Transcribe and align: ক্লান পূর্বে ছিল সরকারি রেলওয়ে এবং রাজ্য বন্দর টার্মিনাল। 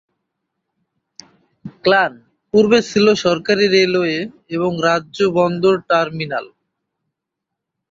ক্লান 1.83 2.13
পূর্বে 2.53 2.79
ছিল 2.89 3.05
সরকারি 3.25 3.65
রেলওয়ে 3.75 4.17
এবং 4.55 4.71
রাজ্য 4.87 5.17
বন্দর 5.37 5.75
টার্মিনাল। 5.89 6.45